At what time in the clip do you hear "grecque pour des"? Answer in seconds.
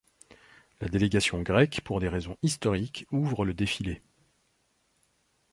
1.43-2.07